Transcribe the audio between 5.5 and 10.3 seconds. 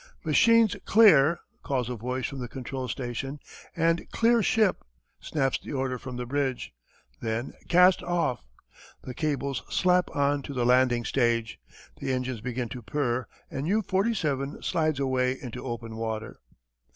the order from the bridge. Then "Cast off!" The cables slap